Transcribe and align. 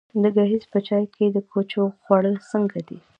د 0.21 0.23
ګیځ 0.35 0.63
په 0.71 0.79
چای 0.87 1.03
د 1.33 1.37
کوچو 1.51 1.83
خوړل 2.03 2.35
څنګه 2.51 2.79
دي؟ 2.87 2.99